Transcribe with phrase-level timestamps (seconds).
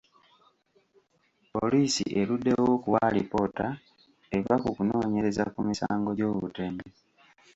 [1.53, 3.67] Poliisi eruddewo okuwa alipoota
[4.37, 6.83] eva ku kunoonyereza ku misango gy'obutemu.